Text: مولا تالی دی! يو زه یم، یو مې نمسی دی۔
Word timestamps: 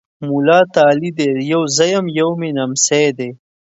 مولا 0.25 0.59
تالی 0.75 1.11
دی! 1.17 1.29
يو 1.51 1.61
زه 1.75 1.85
یم، 1.93 2.05
یو 2.19 2.29
مې 2.39 2.49
نمسی 2.57 3.05
دی۔ 3.17 3.29